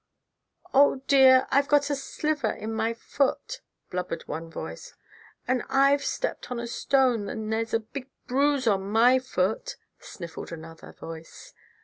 "Oh, 0.73 1.03
dear, 1.05 1.45
I've 1.51 1.67
got 1.67 1.91
a 1.91 1.95
sliver 1.95 2.49
in 2.49 2.73
my 2.73 2.91
foot!" 2.91 3.61
blubbered 3.91 4.23
one 4.27 4.49
voice. 4.49 4.95
"And 5.47 5.61
I've 5.69 6.03
stepped 6.03 6.49
on 6.49 6.59
a 6.59 6.65
stone 6.65 7.29
and 7.29 7.53
there's 7.53 7.75
a 7.75 7.81
big 7.81 8.09
bruise 8.25 8.65
on 8.65 8.81
my 8.89 9.19
foot!" 9.19 9.75
sniffled 9.99 10.51
another 10.51 10.91
voice. 10.91 11.53